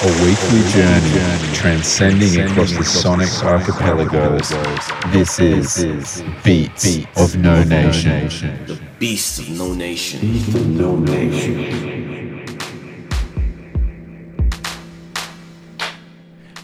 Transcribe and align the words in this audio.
A 0.00 0.06
weekly 0.22 0.62
journey 0.70 1.54
transcending 1.54 2.40
across 2.42 2.70
the 2.70 2.84
sonic 2.84 3.28
archipelagos. 3.42 4.50
This 5.10 5.40
is 5.40 6.22
Beats 6.44 6.98
of 7.16 7.36
No 7.36 7.64
Nation. 7.64 8.28
The 8.66 8.78
Beast 9.00 9.40
of 9.40 9.50
No 9.58 9.74
Nation. 9.74 10.76
No 10.76 10.94
Nation. 10.94 12.46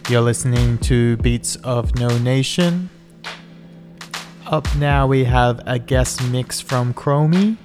You're 0.09 0.21
listening 0.21 0.79
to 0.79 1.16
Beats 1.16 1.57
of 1.57 1.96
No 1.96 2.16
Nation. 2.19 2.89
Up 4.46 4.73
now, 4.77 5.09
we 5.09 5.25
have 5.25 5.61
a 5.66 5.80
guest 5.80 6.23
mix 6.30 6.61
from 6.61 6.95
Chromie. 6.95 7.57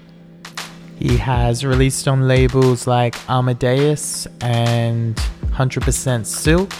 He 0.98 1.18
has 1.18 1.64
released 1.64 2.08
on 2.08 2.28
labels 2.28 2.88
like 2.88 3.16
Amadeus 3.30 4.26
and 4.42 5.16
100% 5.60 6.26
Silk. 6.26 6.73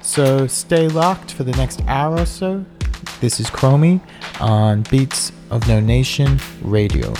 So 0.00 0.48
stay 0.48 0.88
locked 0.88 1.32
for 1.32 1.44
the 1.44 1.52
next 1.52 1.82
hour 1.86 2.18
or 2.18 2.26
so. 2.26 2.64
This 3.20 3.38
is 3.38 3.46
Chromie 3.46 4.00
on 4.40 4.82
Beats 4.90 5.30
of 5.50 5.68
No 5.68 5.78
Nation 5.78 6.40
Radio. 6.62 7.14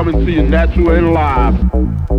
Coming 0.00 0.24
to 0.24 0.32
you 0.32 0.42
natural 0.42 0.92
and 0.92 1.12
live. 1.12 2.09